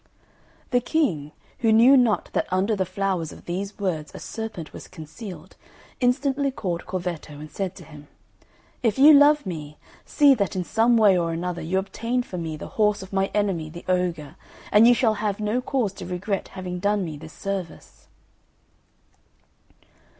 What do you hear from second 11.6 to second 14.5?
you obtain for me the horse of my enemy the ogre,